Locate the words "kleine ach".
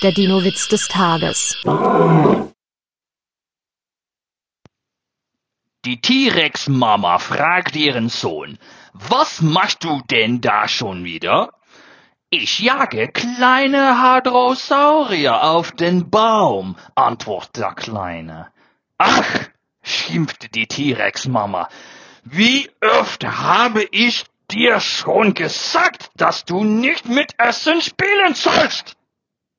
17.74-19.48